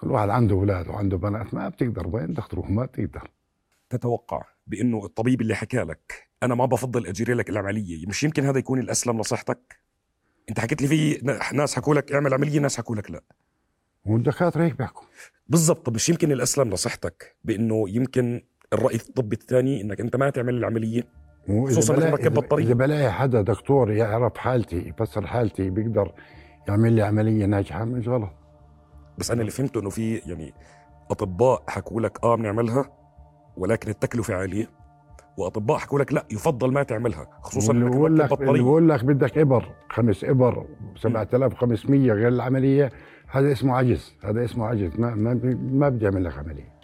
كل 0.00 0.10
واحد 0.10 0.28
عنده 0.28 0.54
أولاد 0.54 0.88
وعنده 0.88 1.16
بنات 1.16 1.54
ما 1.54 1.68
بتقدر 1.68 2.08
وين 2.08 2.26
بدك 2.26 2.46
تروح 2.46 2.70
ما 2.70 2.84
بتقدر. 2.84 3.30
تتوقع 3.90 4.44
بأنه 4.66 5.04
الطبيب 5.04 5.40
اللي 5.40 5.54
حكى 5.54 5.78
لك 5.78 6.28
أنا 6.42 6.54
ما 6.54 6.64
بفضل 6.64 7.06
اجري 7.06 7.34
لك 7.34 7.50
العملية 7.50 8.06
مش 8.06 8.22
يمكن 8.24 8.44
هذا 8.44 8.58
يكون 8.58 8.78
الأسلم 8.78 9.20
لصحتك 9.20 9.83
انت 10.48 10.60
حكيت 10.60 10.82
لي 10.82 10.88
في 10.88 11.20
ناس 11.52 11.76
حكوا 11.76 11.94
لك 11.94 12.12
اعمل 12.12 12.34
عمليه 12.34 12.58
ناس 12.60 12.76
حكوا 12.78 12.96
لك 12.96 13.10
لا. 13.10 13.20
والدكاترة 14.06 14.64
هيك 14.64 14.78
بيحكوا. 14.78 15.06
بالضبط 15.48 15.86
طب 15.86 15.94
مش 15.94 16.08
يمكن 16.08 16.32
الأسلم 16.32 16.70
لصحتك 16.70 17.36
بإنه 17.44 17.84
يمكن 17.88 18.42
الرأي 18.72 18.94
الطبي 18.94 19.36
الثاني 19.36 19.80
إنك 19.82 20.00
أنت 20.00 20.16
ما 20.16 20.30
تعمل 20.30 20.54
العملية 20.54 21.02
خصوصاً 21.48 21.94
إذا 21.94 22.00
بلاقي- 22.02 22.12
ركب 22.12 22.34
إذا- 22.34 22.36
بطارية. 22.36 22.64
إذا 22.64 22.74
بلاقي 22.74 23.12
حدا 23.12 23.42
دكتور 23.42 23.90
يعرف 23.92 24.36
حالتي 24.38 24.76
يفسر 24.88 25.26
حالتي 25.26 25.70
بيقدر 25.70 26.12
يعمل 26.68 26.92
لي 26.92 27.02
عملية 27.02 27.46
ناجحة 27.46 27.84
مش 27.84 28.08
غلط. 28.08 28.30
بس 29.18 29.30
أنا 29.30 29.40
اللي 29.40 29.50
فهمته 29.52 29.80
إنه 29.80 29.90
في 29.90 30.16
يعني 30.16 30.54
أطباء 31.10 31.64
حكوا 31.68 32.00
لك 32.00 32.24
آه 32.24 32.34
بنعملها 32.36 32.90
ولكن 33.56 33.90
التكلفة 33.90 34.34
عالية. 34.34 34.70
وأطباء 35.36 35.78
حكوا 35.78 35.98
لك 35.98 36.12
لا 36.12 36.24
يفضل 36.32 36.72
ما 36.72 36.82
تعملها 36.82 37.26
خصوصا 37.42 37.72
واللي 37.72 37.86
انك 37.86 37.92
بقول 37.96 38.18
لك 38.18 38.40
اللي 38.42 38.62
بقول 38.62 38.88
لك 38.88 39.04
بدك 39.04 39.38
إبر 39.38 39.68
خمس 39.90 40.24
إبر 40.24 40.66
7500 40.96 42.12
غير 42.12 42.28
العملية 42.28 42.90
هذا 43.28 43.52
اسمه 43.52 43.76
عجز 43.76 44.14
هذا 44.24 44.44
اسمه 44.44 44.66
عجز. 44.66 45.00
ما 45.00 45.14
ما 45.14 45.34
ما 45.72 45.88
بدي 45.88 46.06
أعمل 46.06 46.24
لك 46.24 46.38
عملية. 46.38 46.74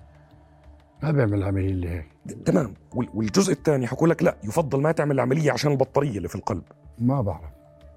ما 1.03 1.11
بيعمل 1.11 1.43
عمليه 1.43 1.71
اللي 1.71 1.89
هيك. 1.89 2.07
تمام. 2.45 2.75
وال- 2.95 3.09
والجزء 3.15 3.53
الثاني 3.53 3.87
حكوا 3.87 4.09
لك 4.09 4.23
لا 4.23 4.37
يفضل 4.45 4.81
ما 4.83 4.93
تعمل 4.93 5.15
العملية 5.15 5.53
عشان 5.53 5.73
البطارية 5.73 6.17
اللي 6.17 6.29
في 6.29 6.35
القلب. 6.35 6.63
ما 6.99 7.21
بعرف. 7.21 7.51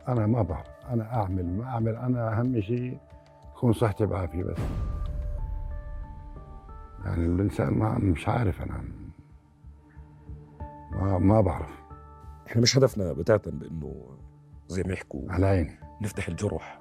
أنا 0.07 0.27
ما 0.27 0.41
بعرف. 0.41 0.67
أنا 0.89 1.13
اعمل 1.15 1.45
ما 1.57 1.65
اعمل 1.65 1.95
أنا 1.95 2.39
أهم 2.39 2.61
شيء 2.61 2.97
تكون 3.55 3.73
صحتي 3.73 4.05
بعافية 4.05 4.43
بس. 4.43 4.57
يعني 7.05 7.25
الإنسان 7.25 7.73
ما 7.73 7.97
مش 7.97 8.27
عارف 8.29 8.61
أنا 8.61 8.81
ما, 10.95 11.17
ما 11.19 11.41
بعرف. 11.41 11.69
إحنا 12.47 12.61
مش 12.61 12.77
هدفنا 12.77 13.13
بتاتا 13.13 13.51
بإنه 13.51 13.93
زي 14.67 14.83
ما 14.83 14.93
يحكوا 14.93 15.21
على 15.29 15.45
عيني. 15.45 15.79
نفتح 16.01 16.27
الجرح 16.27 16.79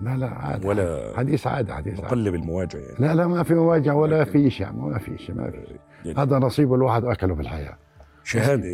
لا 0.00 0.16
لا 0.16 0.26
عادي 0.26 0.66
ولا 0.66 1.12
حديث 1.16 1.46
عادي 1.46 1.72
حديث 1.72 1.94
عادي. 1.94 2.06
نقلب 2.06 2.34
المواجهه 2.34 2.80
يعني. 2.80 2.96
لا 2.98 3.14
لا 3.14 3.26
ما 3.26 3.42
في 3.42 3.54
مواجهه 3.54 3.94
ولا 3.94 4.24
في 4.24 4.50
شيء 4.50 4.72
ما 4.72 4.98
في 4.98 5.18
شيء 5.18 5.34
ما 5.34 5.50
في 5.50 5.78
يعني 6.04 6.18
هذا 6.18 6.38
نصيب 6.38 6.74
الواحد 6.74 7.04
اكله 7.04 7.34
في 7.34 7.40
الحياة. 7.40 7.78
شهادة 8.24 8.64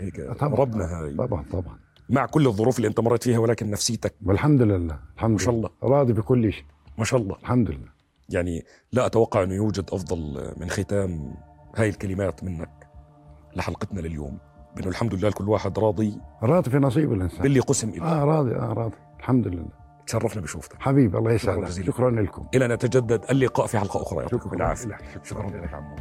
هيك 0.00 0.20
طبعا 0.20 0.54
ربنا 0.54 0.84
هاي 0.84 1.14
طبعا 1.14 1.44
طبعا. 1.52 1.78
مع 2.08 2.26
كل 2.26 2.46
الظروف 2.46 2.76
اللي 2.76 2.88
أنت 2.88 3.00
مريت 3.00 3.22
فيها 3.22 3.38
ولكن 3.38 3.70
نفسيتك. 3.70 4.14
والحمد 4.26 4.62
لله 4.62 4.98
الحمد 5.16 5.30
ما 5.30 5.38
شاء 5.38 5.54
لله 5.54 5.70
الله. 5.82 5.98
راضي 5.98 6.12
بكل 6.12 6.52
شيء. 6.52 6.64
ما 6.98 7.04
شاء 7.04 7.20
الله. 7.20 7.36
الحمد 7.36 7.70
لله. 7.70 7.88
يعني 8.28 8.64
لا 8.92 9.06
أتوقع 9.06 9.42
أنه 9.42 9.54
يوجد 9.54 9.84
أفضل 9.92 10.52
من 10.56 10.70
ختام 10.70 11.34
هاي 11.76 11.88
الكلمات 11.88 12.44
منك. 12.44 12.77
لحلقتنا 13.56 14.00
لليوم. 14.00 14.38
بانه 14.76 14.88
الحمد 14.88 15.14
لله 15.14 15.30
كل 15.30 15.48
واحد 15.48 15.78
راضي. 15.78 16.20
راضي 16.42 16.70
في 16.70 16.78
نصيب 16.78 17.12
الإنسان. 17.12 17.42
باللي 17.42 17.60
قسم 17.60 17.90
له 17.90 18.04
آه 18.04 18.24
راضي 18.24 18.54
آه 18.54 18.72
راضي. 18.72 18.96
الحمد 19.18 19.48
لله. 19.48 19.68
تشرفنا 20.06 20.42
بشوفتك 20.42 20.76
حبيبي 20.80 21.18
الله 21.18 21.32
يسعدك. 21.32 21.70
شكرا 21.70 22.10
لكم. 22.10 22.46
إلى 22.54 22.64
أن 22.64 22.72
نتجدد 22.72 23.24
اللعاء 23.30 23.66
في 23.66 23.78
حلقة 23.78 24.02
أخرى 24.02 24.28
شكرا. 24.28 24.74
لك. 24.74 24.98
شكرا 25.24 25.50
لك 25.50 25.74
عمو. 25.74 25.96